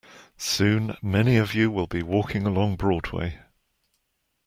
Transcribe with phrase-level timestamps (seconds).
[0.39, 3.37] Soon many of you will be walking along Broadway.